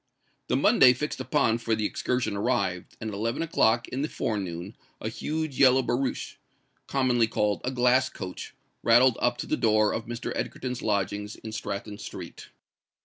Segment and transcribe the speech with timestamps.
[0.47, 4.75] The Monday fixed upon for the excursion arrived; and at eleven o'clock in the forenoon
[4.99, 6.37] a huge yellow barouche,
[6.87, 10.35] commonly called "a glass coach," rattled up to the door of Mr.
[10.35, 12.49] Egerton's lodgings in Stratton Street.